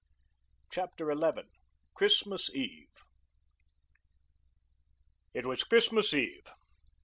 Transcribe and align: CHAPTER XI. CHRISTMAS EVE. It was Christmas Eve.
CHAPTER 0.71 1.13
XI. 1.15 1.43
CHRISTMAS 1.93 2.49
EVE. 2.55 2.87
It 5.35 5.45
was 5.45 5.63
Christmas 5.63 6.11
Eve. 6.11 6.47